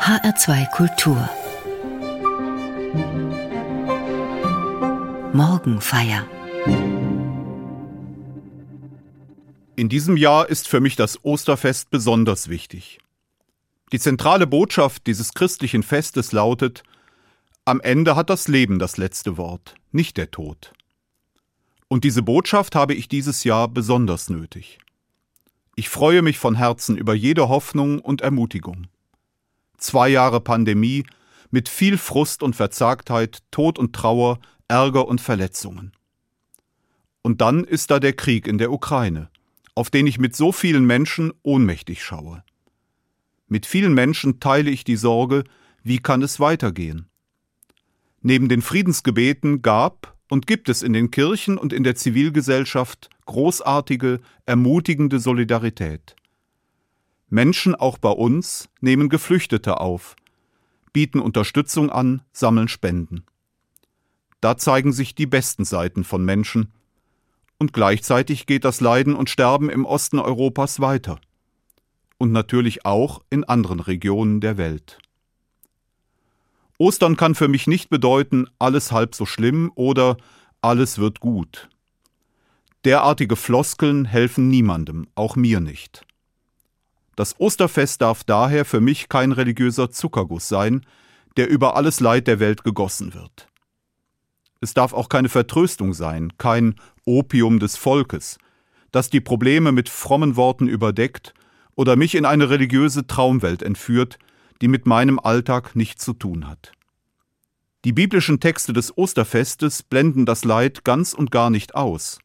[0.00, 1.28] HR2 Kultur
[5.34, 6.26] Morgenfeier
[9.76, 12.98] In diesem Jahr ist für mich das Osterfest besonders wichtig.
[13.92, 16.82] Die zentrale Botschaft dieses christlichen Festes lautet,
[17.66, 20.72] am Ende hat das Leben das letzte Wort, nicht der Tod.
[21.88, 24.78] Und diese Botschaft habe ich dieses Jahr besonders nötig.
[25.76, 28.86] Ich freue mich von Herzen über jede Hoffnung und Ermutigung.
[29.80, 31.04] Zwei Jahre Pandemie
[31.50, 35.92] mit viel Frust und Verzagtheit, Tod und Trauer, Ärger und Verletzungen.
[37.22, 39.30] Und dann ist da der Krieg in der Ukraine,
[39.74, 42.44] auf den ich mit so vielen Menschen ohnmächtig schaue.
[43.48, 45.44] Mit vielen Menschen teile ich die Sorge,
[45.82, 47.08] wie kann es weitergehen?
[48.20, 54.20] Neben den Friedensgebeten gab und gibt es in den Kirchen und in der Zivilgesellschaft großartige,
[54.44, 56.16] ermutigende Solidarität.
[57.30, 60.16] Menschen auch bei uns nehmen Geflüchtete auf,
[60.92, 63.24] bieten Unterstützung an, sammeln Spenden.
[64.40, 66.72] Da zeigen sich die besten Seiten von Menschen,
[67.58, 71.20] und gleichzeitig geht das Leiden und Sterben im Osten Europas weiter
[72.18, 74.98] und natürlich auch in anderen Regionen der Welt.
[76.78, 80.16] Ostern kann für mich nicht bedeuten, alles halb so schlimm oder
[80.62, 81.68] alles wird gut.
[82.86, 86.06] Derartige Floskeln helfen niemandem, auch mir nicht.
[87.20, 90.86] Das Osterfest darf daher für mich kein religiöser Zuckerguss sein,
[91.36, 93.46] der über alles Leid der Welt gegossen wird.
[94.62, 98.38] Es darf auch keine Vertröstung sein, kein Opium des Volkes,
[98.90, 101.34] das die Probleme mit frommen Worten überdeckt
[101.74, 104.18] oder mich in eine religiöse Traumwelt entführt,
[104.62, 106.72] die mit meinem Alltag nichts zu tun hat.
[107.84, 112.18] Die biblischen Texte des Osterfestes blenden das Leid ganz und gar nicht aus,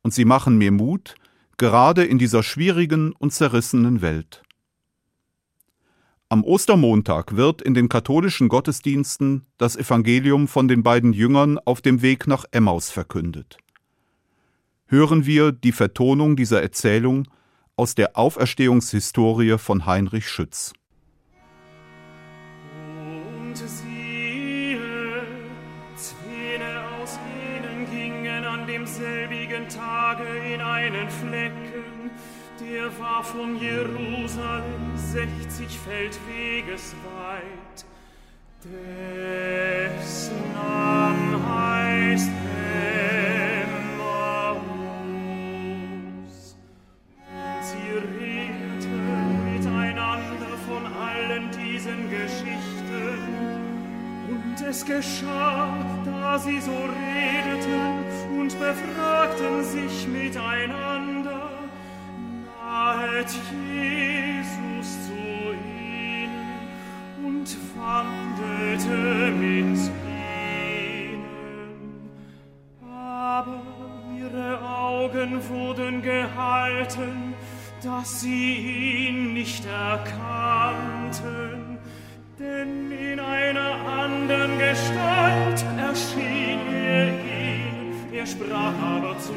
[0.00, 1.16] und sie machen mir Mut,
[1.60, 4.42] gerade in dieser schwierigen und zerrissenen Welt.
[6.30, 12.00] Am Ostermontag wird in den katholischen Gottesdiensten das Evangelium von den beiden Jüngern auf dem
[12.00, 13.58] Weg nach Emmaus verkündet.
[14.86, 17.28] Hören wir die Vertonung dieser Erzählung
[17.76, 20.72] aus der Auferstehungshistorie von Heinrich Schütz.
[28.80, 32.10] Gingen an demselbigen Tage in einen Flecken,
[32.60, 37.84] der war von Jerusalem sechzig Feldweges weit.
[38.62, 42.30] Dessen Name heißt
[43.62, 44.56] Emmaus.
[47.62, 53.18] Sie redeten miteinander von allen diesen Geschichten.
[54.28, 55.74] Und es geschah,
[56.04, 58.09] da sie so redeten
[58.50, 61.50] und befragten sich miteinander,
[62.58, 65.22] nahet Jesus zu
[65.52, 66.68] ihnen
[67.24, 69.78] und wandelte mit
[71.06, 71.24] ihnen.
[72.82, 73.62] Aber
[74.18, 77.34] ihre Augen wurden gehalten,
[77.82, 80.00] dass sie ihn nicht erkannten,
[82.38, 87.29] denn in einer anderen Gestalt erschien er ihnen,
[88.20, 89.32] er sprach aber zu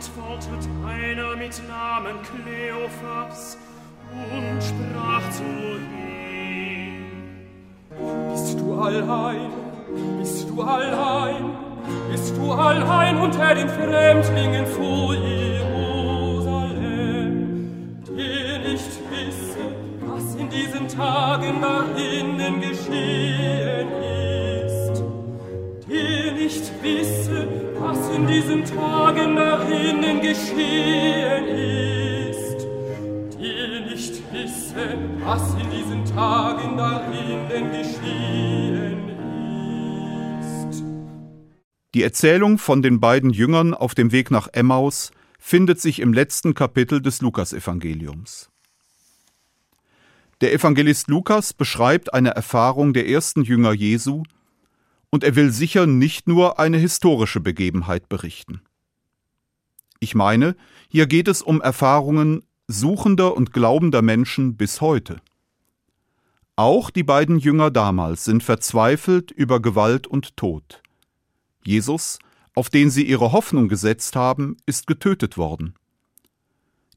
[0.00, 3.58] antwortet einer mit Namen Kleophas
[4.32, 5.42] und sprach zu
[5.94, 7.04] ihm.
[8.32, 9.50] Bist du allein,
[10.18, 11.50] bist du allein,
[12.10, 15.52] bist du allein unter den Fremdlingen vor Jerusalem,
[18.06, 19.74] die nicht wissen,
[20.06, 22.69] was in diesen Tagen da innen geschehen
[28.14, 32.66] in diesen Tagen da innen geschehen ist,
[33.38, 39.08] die nicht wissen, was in diesen Tagen da innen geschehen
[40.40, 40.82] ist.
[41.94, 46.54] Die Erzählung von den beiden Jüngern auf dem Weg nach Emmaus findet sich im letzten
[46.54, 48.50] Kapitel des Lukasevangeliums.
[50.40, 54.22] Der Evangelist Lukas beschreibt eine Erfahrung der ersten Jünger Jesu,
[55.10, 58.62] und er will sicher nicht nur eine historische Begebenheit berichten.
[59.98, 60.56] Ich meine,
[60.88, 65.20] hier geht es um Erfahrungen suchender und glaubender Menschen bis heute.
[66.56, 70.82] Auch die beiden Jünger damals sind verzweifelt über Gewalt und Tod.
[71.64, 72.18] Jesus,
[72.54, 75.74] auf den sie ihre Hoffnung gesetzt haben, ist getötet worden.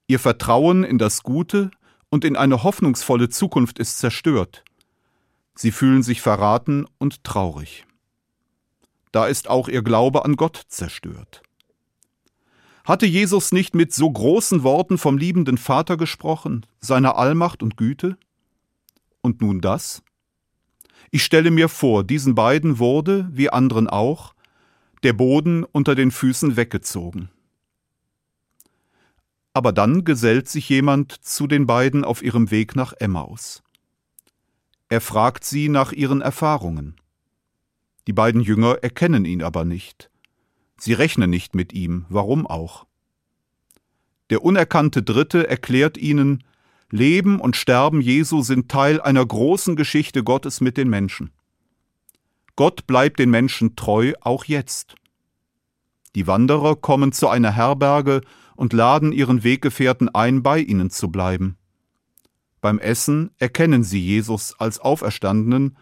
[0.08, 1.72] Ihr Vertrauen in das Gute
[2.10, 4.64] und in eine hoffnungsvolle Zukunft ist zerstört.
[5.56, 7.86] Sie fühlen sich verraten und traurig.
[9.14, 11.44] Da ist auch ihr Glaube an Gott zerstört.
[12.84, 18.18] Hatte Jesus nicht mit so großen Worten vom liebenden Vater gesprochen, seiner Allmacht und Güte?
[19.22, 20.02] Und nun das?
[21.12, 24.34] Ich stelle mir vor, diesen beiden wurde, wie anderen auch,
[25.04, 27.30] der Boden unter den Füßen weggezogen.
[29.54, 33.62] Aber dann gesellt sich jemand zu den beiden auf ihrem Weg nach Emmaus.
[34.90, 36.96] Er fragt sie nach ihren Erfahrungen.
[38.08, 40.10] Die beiden Jünger erkennen ihn aber nicht.
[40.78, 42.86] Sie rechnen nicht mit ihm, warum auch.
[44.30, 46.44] Der unerkannte Dritte erklärt ihnen,
[46.90, 51.32] Leben und Sterben Jesu sind Teil einer großen Geschichte Gottes mit den Menschen.
[52.56, 54.96] Gott bleibt den Menschen treu auch jetzt.
[56.16, 58.22] Die Wanderer kommen zu einer Herberge
[58.56, 61.58] und laden ihren Weggefährten ein, bei ihnen zu bleiben.
[62.62, 65.78] Beim Essen erkennen sie Jesus als Auferstandenen,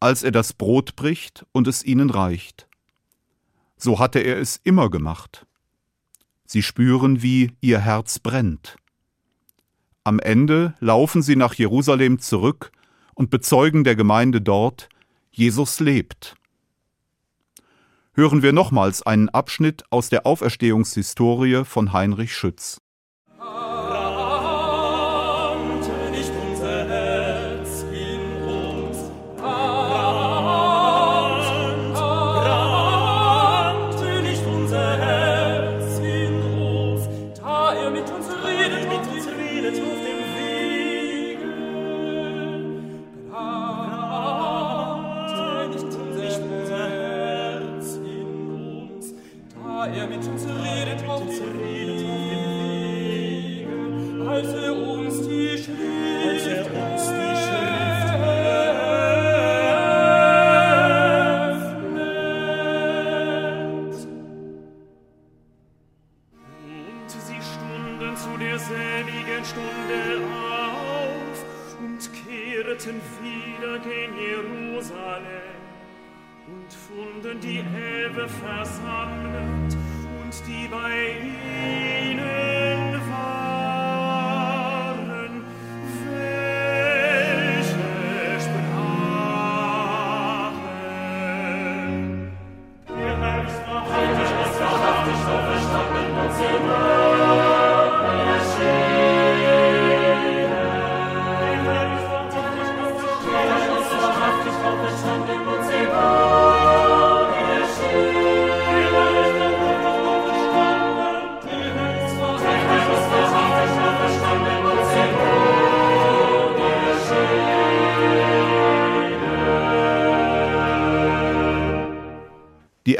[0.00, 2.66] als er das Brot bricht und es ihnen reicht.
[3.76, 5.46] So hatte er es immer gemacht.
[6.44, 8.76] Sie spüren, wie ihr Herz brennt.
[10.02, 12.72] Am Ende laufen sie nach Jerusalem zurück
[13.14, 14.88] und bezeugen der Gemeinde dort,
[15.30, 16.34] Jesus lebt.
[18.14, 22.80] Hören wir nochmals einen Abschnitt aus der Auferstehungshistorie von Heinrich Schütz.
[49.94, 51.89] Da er mit uns redet auf dem Wege,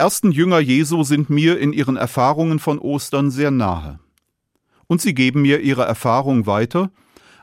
[0.01, 4.01] ersten Jünger Jesu sind mir in ihren Erfahrungen von Ostern sehr nahe.
[4.87, 6.91] Und sie geben mir ihre Erfahrung weiter,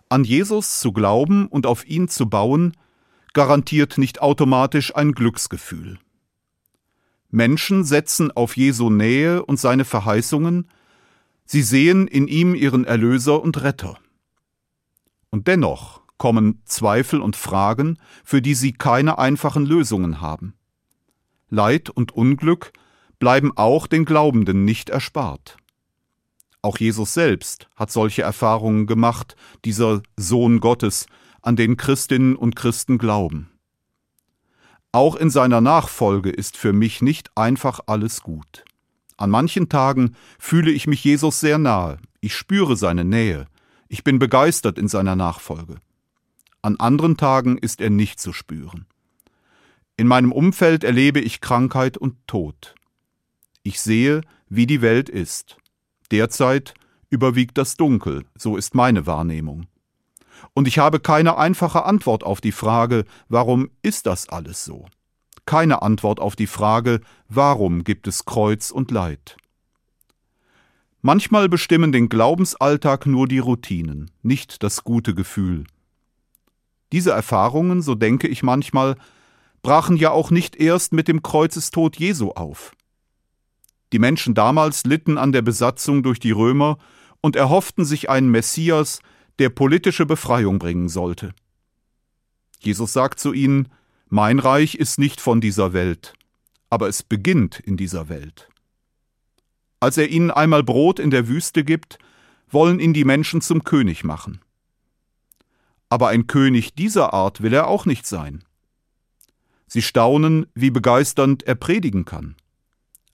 [0.10, 2.76] an Jesus zu glauben und auf ihn zu bauen,
[3.34, 6.00] garantiert nicht automatisch ein Glücksgefühl.
[7.30, 10.68] Menschen setzen auf Jesu Nähe und seine Verheißungen,
[11.46, 14.00] sie sehen in ihm ihren Erlöser und Retter.
[15.30, 20.57] Und dennoch kommen Zweifel und Fragen, für die sie keine einfachen Lösungen haben.
[21.50, 22.74] Leid und Unglück
[23.20, 25.58] bleiben auch den Glaubenden nicht erspart.
[26.62, 31.08] Auch Jesus selbst hat solche Erfahrungen gemacht, dieser Sohn Gottes,
[31.42, 33.52] an den Christinnen und Christen glauben.
[34.92, 38.66] Auch in seiner Nachfolge ist für mich nicht einfach alles gut.
[39.16, 43.48] An manchen Tagen fühle ich mich Jesus sehr nahe, ich spüre seine Nähe,
[43.88, 45.78] ich bin begeistert in seiner Nachfolge.
[46.62, 48.86] An anderen Tagen ist er nicht zu spüren.
[50.00, 52.76] In meinem Umfeld erlebe ich Krankheit und Tod.
[53.64, 55.58] Ich sehe, wie die Welt ist.
[56.12, 56.76] Derzeit
[57.10, 59.66] überwiegt das Dunkel, so ist meine Wahrnehmung.
[60.54, 64.86] Und ich habe keine einfache Antwort auf die Frage, warum ist das alles so?
[65.48, 69.36] Keine Antwort auf die Frage, warum gibt es Kreuz und Leid?
[71.02, 75.64] Manchmal bestimmen den Glaubensalltag nur die Routinen, nicht das gute Gefühl.
[76.92, 78.96] Diese Erfahrungen, so denke ich manchmal,
[79.62, 82.74] brachen ja auch nicht erst mit dem Kreuzestod Jesu auf.
[83.94, 86.78] Die Menschen damals litten an der Besatzung durch die Römer
[87.22, 89.00] und erhofften sich einen Messias,
[89.40, 91.34] der politische Befreiung bringen sollte.
[92.60, 93.70] Jesus sagt zu ihnen,
[94.08, 96.14] Mein Reich ist nicht von dieser Welt,
[96.70, 98.50] aber es beginnt in dieser Welt.
[99.80, 102.00] Als er ihnen einmal Brot in der Wüste gibt,
[102.50, 104.42] wollen ihn die Menschen zum König machen.
[105.90, 108.44] Aber ein König dieser Art will er auch nicht sein.
[109.68, 112.36] Sie staunen, wie begeisternd er predigen kann.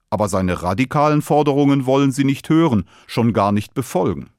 [0.08, 4.30] Aber seine radikalen Forderungen wollen sie nicht hören, schon gar nicht befolgen.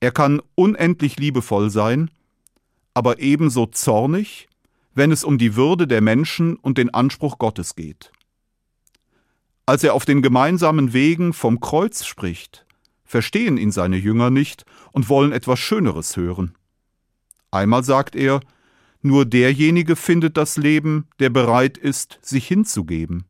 [0.00, 2.10] Er kann unendlich liebevoll sein,
[2.92, 4.48] aber ebenso zornig,
[4.94, 8.10] wenn es um die Würde der Menschen und den Anspruch Gottes geht.
[9.64, 12.66] Als er auf den gemeinsamen Wegen vom Kreuz spricht,
[13.04, 16.54] verstehen ihn seine Jünger nicht und wollen etwas Schöneres hören.
[17.52, 18.40] Einmal sagt er,
[19.02, 23.24] nur derjenige findet das Leben, der bereit ist, sich hinzugeben.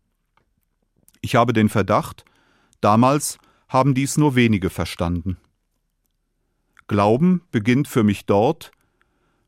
[1.22, 2.24] Ich habe den Verdacht,
[2.80, 3.38] damals
[3.68, 5.38] haben dies nur wenige verstanden.
[6.88, 8.70] Glauben beginnt für mich dort,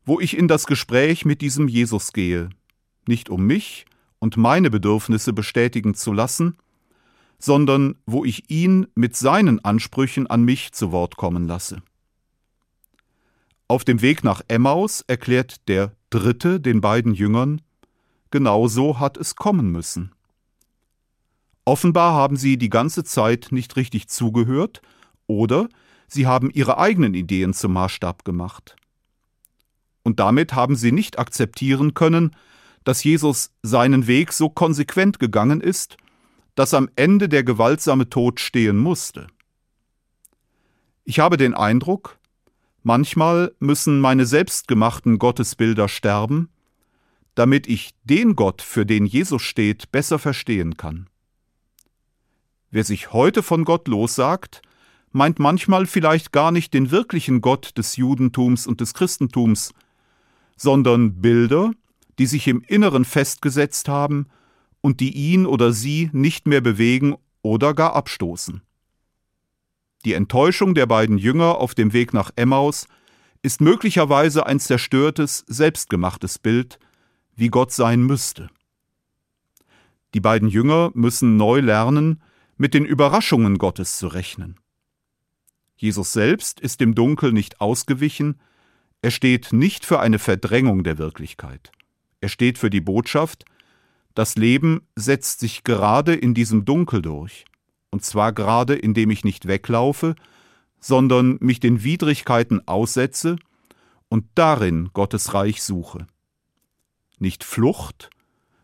[0.03, 2.49] wo ich in das Gespräch mit diesem Jesus gehe,
[3.07, 3.85] nicht um mich
[4.19, 6.57] und meine Bedürfnisse bestätigen zu lassen,
[7.37, 11.83] sondern wo ich ihn mit seinen Ansprüchen an mich zu Wort kommen lasse.
[13.67, 17.61] Auf dem Weg nach Emmaus erklärt der Dritte den beiden Jüngern,
[18.31, 20.13] genau so hat es kommen müssen.
[21.65, 24.81] Offenbar haben sie die ganze Zeit nicht richtig zugehört
[25.25, 25.67] oder
[26.07, 28.75] sie haben ihre eigenen Ideen zum Maßstab gemacht.
[30.03, 32.35] Und damit haben sie nicht akzeptieren können,
[32.83, 35.97] dass Jesus seinen Weg so konsequent gegangen ist,
[36.53, 39.27] dass am Ende der gewaltsame Tod stehen musste.
[41.03, 42.19] Ich habe den Eindruck,
[42.87, 46.49] Manchmal müssen meine selbstgemachten Gottesbilder sterben,
[47.33, 51.07] damit ich den Gott, für den Jesus steht, besser verstehen kann.
[52.69, 54.61] Wer sich heute von Gott lossagt,
[55.11, 59.73] meint manchmal vielleicht gar nicht den wirklichen Gott des Judentums und des Christentums,
[60.55, 61.71] sondern Bilder,
[62.19, 64.27] die sich im Inneren festgesetzt haben
[64.81, 68.61] und die ihn oder sie nicht mehr bewegen oder gar abstoßen.
[70.05, 72.87] Die Enttäuschung der beiden Jünger auf dem Weg nach Emmaus
[73.41, 76.77] ist möglicherweise ein zerstörtes, selbstgemachtes Bild,
[77.35, 78.49] wie Gott sein müsste.
[80.13, 82.21] Die beiden Jünger müssen neu lernen,
[82.55, 84.59] mit den Überraschungen Gottes zu rechnen.
[85.75, 88.39] Jesus selbst ist dem Dunkel nicht ausgewichen,
[89.01, 91.71] er steht nicht für eine Verdrängung der Wirklichkeit.
[92.21, 93.43] Er steht für die Botschaft,
[94.13, 97.45] das Leben setzt sich gerade in diesem Dunkel durch
[97.95, 100.15] und zwar gerade indem ich nicht weglaufe,
[100.81, 103.37] sondern mich den Widrigkeiten aussetze
[104.09, 106.05] und darin Gottes Reich suche.
[107.17, 108.09] Nicht Flucht,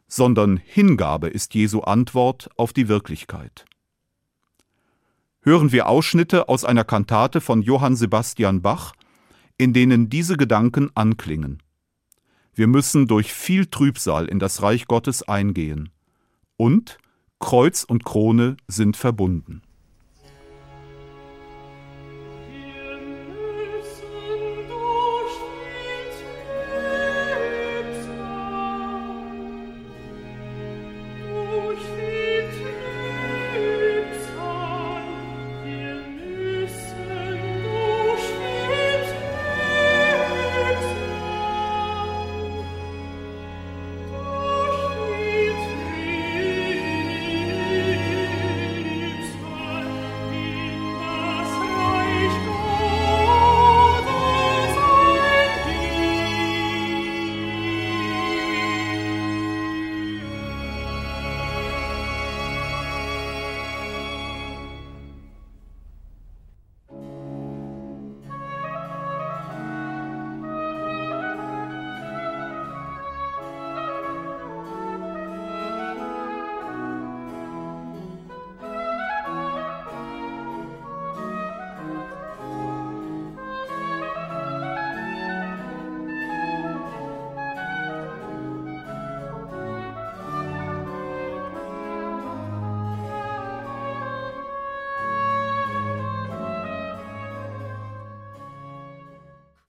[0.09, 3.63] sondern Hingabe ist Jesu Antwort auf die Wirklichkeit.
[5.39, 8.91] Hören wir Ausschnitte aus einer Kantate von Johann Sebastian Bach,
[9.57, 11.63] in denen diese Gedanken anklingen.
[12.53, 15.87] Wir müssen durch viel Trübsal in das Reich Gottes eingehen
[16.57, 16.97] und
[17.41, 19.61] Kreuz und Krone sind verbunden.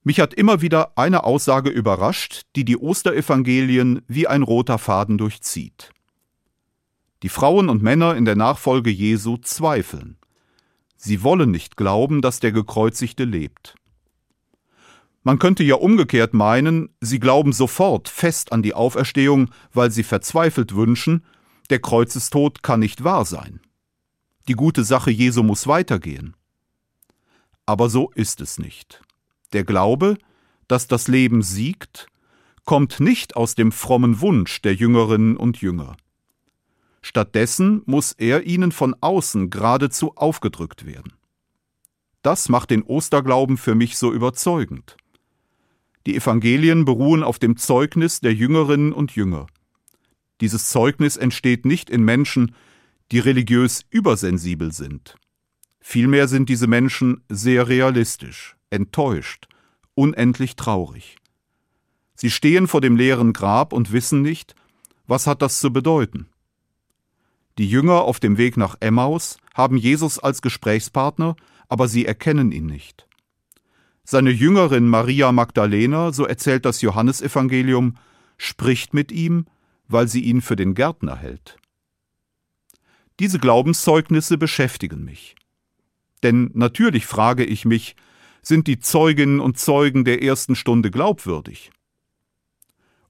[0.05, 5.91] Mich hat immer wieder eine Aussage überrascht, die die Osterevangelien wie ein roter Faden durchzieht.
[7.23, 10.17] Die Frauen und Männer in der Nachfolge Jesu zweifeln.
[10.97, 13.77] Sie wollen nicht glauben, dass der Gekreuzigte lebt.
[15.23, 20.75] Man könnte ja umgekehrt meinen, sie glauben sofort fest an die Auferstehung, weil sie verzweifelt
[20.75, 21.25] wünschen,
[21.71, 23.61] der Kreuzestod kann nicht wahr sein.
[24.49, 26.35] die gute Sache Jesu muss weitergehen.
[27.65, 29.01] Aber so ist es nicht.
[29.53, 30.17] Der Glaube,
[30.69, 32.07] dass das Leben siegt,
[32.65, 35.97] kommt nicht aus dem frommen Wunsch der Jüngerinnen und Jünger.
[37.03, 41.15] Stattdessen muss er ihnen von außen geradezu aufgedrückt werden.
[42.23, 44.97] Das macht den Osterglauben für mich so überzeugend.
[46.07, 49.47] Die Evangelien beruhen auf dem Zeugnis der Jüngerinnen und Jünger.
[50.41, 52.55] Dieses Zeugnis entsteht nicht in Menschen,
[53.11, 55.17] die religiös übersensibel sind.
[55.81, 59.49] Vielmehr sind diese Menschen sehr realistisch, enttäuscht,
[59.95, 61.17] unendlich traurig.
[62.15, 64.55] Sie stehen vor dem leeren Grab und wissen nicht,
[65.07, 66.29] was hat das zu bedeuten.
[67.59, 71.37] Die Jünger auf dem Weg nach Emmaus haben Jesus als Gesprächspartner,
[71.69, 73.07] aber sie erkennen ihn nicht.
[74.05, 77.97] Seine Jüngerin Maria Magdalena, so erzählt das Johannesevangelium,
[78.37, 79.47] spricht mit ihm,
[79.89, 81.59] weil sie ihn für den Gärtner hält.
[83.21, 85.37] Diese Glaubenszeugnisse beschäftigen mich.
[86.23, 87.95] Denn natürlich frage ich mich,
[88.43, 91.71] sind die Zeuginnen und Zeugen der ersten Stunde glaubwürdig?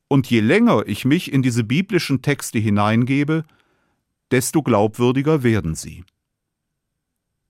[0.08, 3.44] Und je länger ich mich in diese biblischen Texte hineingebe,
[4.30, 6.04] desto glaubwürdiger werden sie.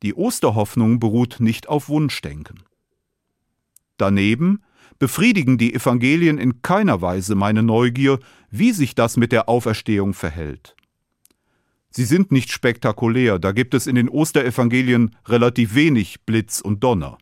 [0.03, 2.63] Die Osterhoffnung beruht nicht auf Wunschdenken.
[3.97, 4.63] Daneben
[4.99, 8.21] befriedigen die Evangelien in keiner Weise meine Neugier,
[8.51, 10.77] wie sich das mit der Auferstehung verhält.
[11.91, 17.19] Sie sind nicht spektakulär, da gibt es in den Osterevangelien relativ wenig Blitz und Donner.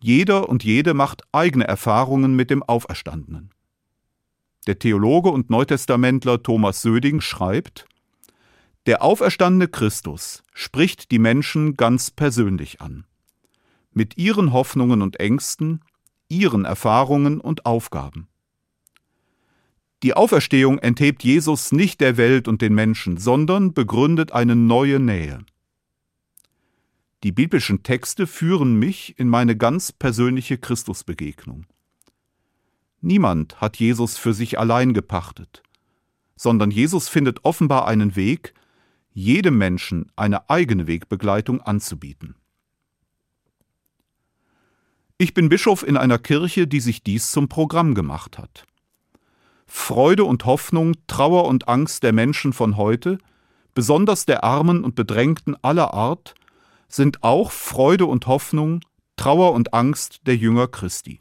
[0.00, 3.50] Jeder und jede macht eigene Erfahrungen mit dem Auferstandenen.
[4.66, 7.86] Der Theologe und Neutestamentler Thomas Söding schreibt,
[8.86, 13.04] der auferstandene Christus spricht die Menschen ganz persönlich an.
[13.92, 15.80] Mit ihren Hoffnungen und Ängsten,
[16.28, 18.28] ihren Erfahrungen und Aufgaben.
[20.04, 25.40] Die Auferstehung enthebt Jesus nicht der Welt und den Menschen, sondern begründet eine neue Nähe.
[27.24, 31.66] Die biblischen Texte führen mich in meine ganz persönliche Christusbegegnung.
[33.00, 35.62] Niemand hat Jesus für sich allein gepachtet,
[36.36, 38.54] sondern Jesus findet offenbar einen Weg,
[39.12, 42.36] jedem Menschen eine eigene Wegbegleitung anzubieten.
[45.16, 48.64] Ich bin Bischof in einer Kirche, die sich dies zum Programm gemacht hat.
[49.66, 53.18] Freude und Hoffnung, Trauer und Angst der Menschen von heute,
[53.74, 56.34] besonders der Armen und Bedrängten aller Art,
[56.88, 58.80] sind auch Freude und Hoffnung,
[59.16, 61.18] Trauer und Angst der Jünger Christi.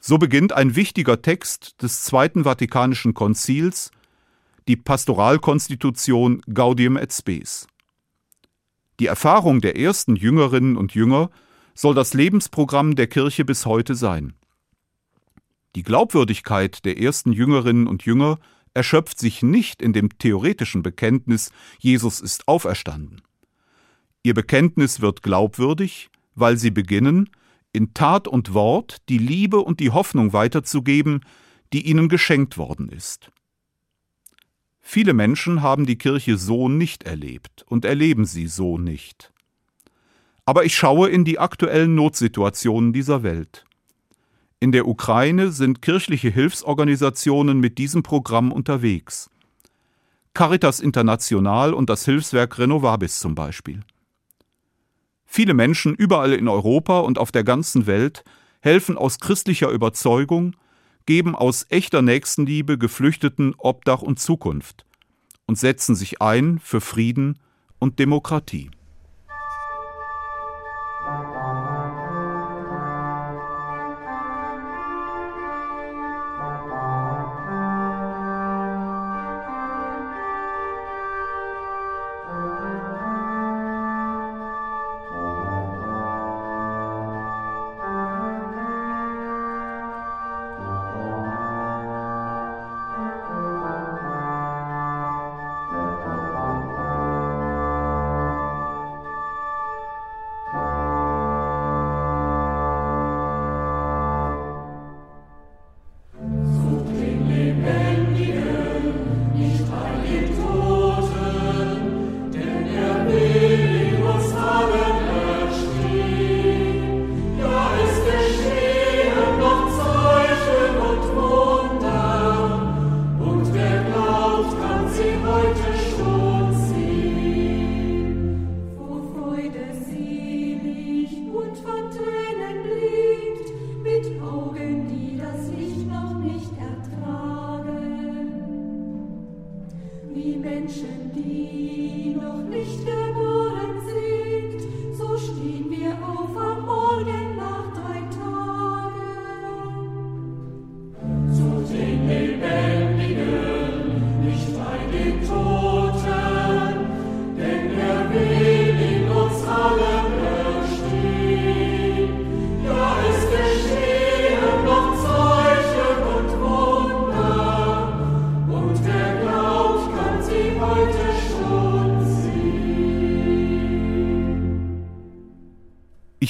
[0.00, 3.90] So beginnt ein wichtiger Text des Zweiten Vatikanischen Konzils
[4.68, 7.66] die Pastoralkonstitution Gaudium et Spes.
[9.00, 11.30] Die Erfahrung der ersten Jüngerinnen und Jünger
[11.74, 14.34] soll das Lebensprogramm der Kirche bis heute sein.
[15.74, 18.38] Die Glaubwürdigkeit der ersten Jüngerinnen und Jünger
[18.74, 23.22] erschöpft sich nicht in dem theoretischen Bekenntnis, Jesus ist auferstanden.
[24.22, 27.30] Ihr Bekenntnis wird glaubwürdig, weil sie beginnen,
[27.72, 31.20] in Tat und Wort die Liebe und die Hoffnung weiterzugeben,
[31.72, 33.30] die ihnen geschenkt worden ist.
[34.80, 39.32] Viele Menschen haben die Kirche so nicht erlebt und erleben sie so nicht.
[40.44, 43.64] Aber ich schaue in die aktuellen Notsituationen dieser Welt.
[44.60, 49.30] In der Ukraine sind kirchliche Hilfsorganisationen mit diesem Programm unterwegs.
[50.34, 53.80] Caritas International und das Hilfswerk Renovabis zum Beispiel.
[55.34, 58.22] Viele Menschen überall in Europa und auf der ganzen Welt
[58.60, 60.54] helfen aus christlicher Überzeugung,
[61.06, 64.84] geben aus echter Nächstenliebe Geflüchteten Obdach und Zukunft
[65.46, 67.38] und setzen sich ein für Frieden
[67.78, 68.70] und Demokratie.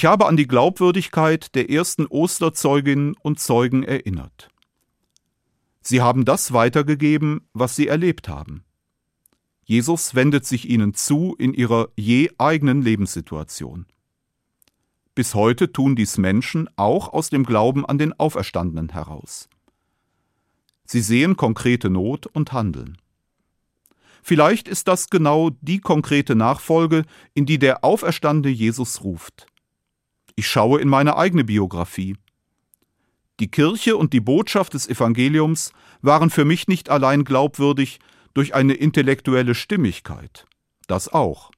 [0.03, 4.49] Ich habe an die Glaubwürdigkeit der ersten Osterzeuginnen und Zeugen erinnert.
[5.79, 8.65] Sie haben das weitergegeben, was sie erlebt haben.
[9.63, 13.85] Jesus wendet sich ihnen zu in ihrer je eigenen Lebenssituation.
[15.15, 19.47] Bis heute tun dies Menschen auch aus dem Glauben an den Auferstandenen heraus.
[20.83, 22.97] Sie sehen konkrete Not und handeln.
[24.21, 29.47] Vielleicht ist das genau die konkrete Nachfolge, in die der auferstandene Jesus ruft.
[30.35, 32.15] Ich schaue in meine eigene Biografie.
[33.39, 37.99] Die Kirche und die Botschaft des Evangeliums waren für mich nicht allein glaubwürdig
[38.33, 40.45] durch eine intellektuelle Stimmigkeit,
[40.87, 41.51] das auch.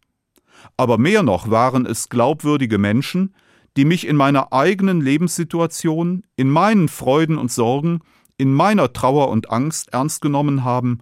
[0.77, 3.33] Aber mehr noch waren es glaubwürdige Menschen,
[3.77, 7.99] die mich in meiner eigenen Lebenssituation, in meinen Freuden und Sorgen,
[8.37, 10.99] in meiner Trauer und Angst ernst genommen haben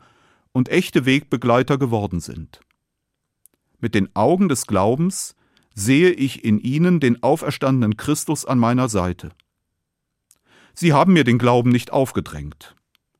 [0.51, 2.61] und echte Wegbegleiter geworden sind.
[3.79, 5.35] Mit den Augen des Glaubens
[5.73, 9.31] sehe ich in ihnen den auferstandenen Christus an meiner Seite.
[10.73, 12.75] Sie haben mir den Glauben nicht aufgedrängt.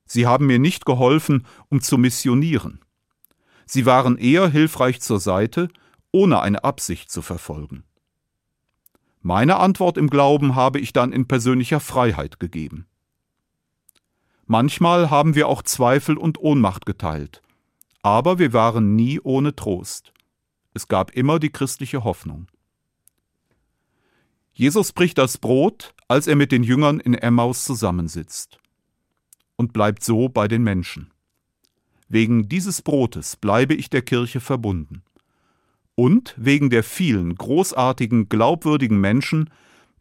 [0.06, 2.80] Sie haben mir nicht geholfen, um zu missionieren.
[3.66, 5.70] Sie waren eher hilfreich zur Seite,
[6.12, 7.84] ohne eine Absicht zu verfolgen.
[9.22, 12.88] Meine Antwort im Glauben habe ich dann in persönlicher Freiheit gegeben.
[14.46, 17.42] Manchmal haben wir auch Zweifel und Ohnmacht geteilt,
[18.02, 20.13] aber wir waren nie ohne Trost.
[20.74, 22.48] Es gab immer die christliche Hoffnung.
[24.54, 28.60] Jesus bricht das Brot, als er mit den Jüngern in Emmaus zusammensitzt
[29.56, 31.12] und bleibt so bei den Menschen.
[32.08, 35.04] Wegen dieses Brotes bleibe ich der Kirche verbunden.
[35.96, 39.50] Und wegen der vielen großartigen, glaubwürdigen Menschen,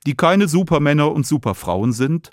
[0.06, 2.30] die keine Supermänner und Superfrauen sind,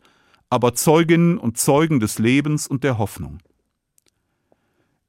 [0.50, 3.40] aber Zeuginnen und Zeugen des Lebens und der Hoffnung.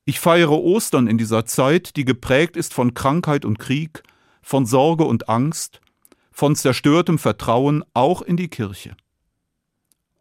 [0.04, 4.02] Ich feiere Ostern in dieser Zeit, die geprägt ist von Krankheit und Krieg,
[4.42, 5.80] von Sorge und Angst,
[6.30, 8.96] von zerstörtem Vertrauen auch in die Kirche.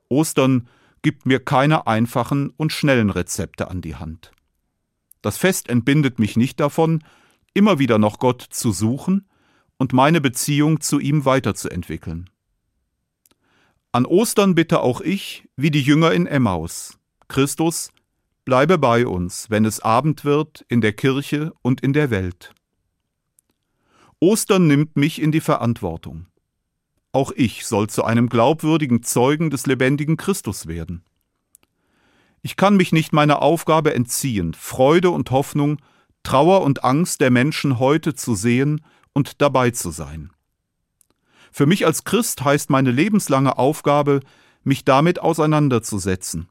[0.09, 0.67] Ostern
[1.01, 4.31] gibt mir keine einfachen und schnellen Rezepte an die Hand.
[5.21, 7.03] Das Fest entbindet mich nicht davon,
[7.53, 9.27] immer wieder noch Gott zu suchen
[9.77, 12.29] und meine Beziehung zu ihm weiterzuentwickeln.
[13.91, 16.99] An Ostern bitte auch ich, wie die Jünger in Emmaus.
[17.27, 17.91] Christus,
[18.49, 22.55] bleibe bei uns, wenn es Abend wird, in der Kirche und in der Welt.
[24.19, 26.25] Ostern nimmt mich in die Verantwortung.
[27.11, 31.03] Auch ich soll zu einem glaubwürdigen Zeugen des lebendigen Christus werden.
[32.41, 35.77] Ich kann mich nicht meiner Aufgabe entziehen, Freude und Hoffnung,
[36.23, 38.81] Trauer und Angst der Menschen heute zu sehen
[39.13, 40.31] und dabei zu sein.
[41.51, 44.21] Für mich als Christ heißt meine lebenslange Aufgabe,
[44.63, 46.49] mich damit auseinanderzusetzen.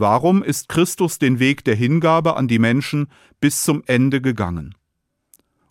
[0.00, 3.08] Warum ist Christus den Weg der Hingabe an die Menschen
[3.40, 4.76] bis zum Ende gegangen?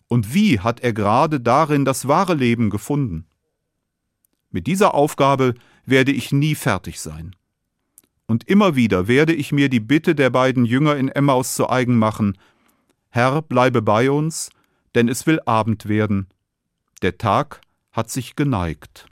[0.06, 3.24] Und wie hat er gerade darin das wahre Leben gefunden?
[4.50, 5.54] Mit dieser Aufgabe
[5.86, 7.36] werde ich nie fertig sein.
[8.26, 11.96] Und immer wieder werde ich mir die Bitte der beiden Jünger in Emmaus zu eigen
[11.96, 12.36] machen,
[13.08, 14.50] Herr, bleibe bei uns,
[14.94, 16.26] denn es will Abend werden.
[17.00, 17.62] Der Tag
[17.92, 19.06] hat sich geneigt.